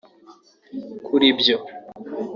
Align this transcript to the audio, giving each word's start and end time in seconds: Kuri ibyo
Kuri 1.05 1.25
ibyo 1.33 1.57